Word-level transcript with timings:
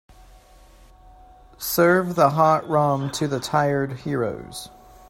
Serve 1.59 2.15
the 2.15 2.31
hot 2.31 2.67
rum 2.67 3.11
to 3.11 3.27
the 3.27 3.39
tired 3.39 3.97
heroes. 3.99 4.69